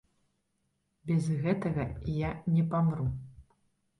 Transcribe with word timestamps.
Без 1.09 1.27
гэтага 1.43 1.85
я 2.15 2.31
не 2.55 2.63
памру. 2.71 3.05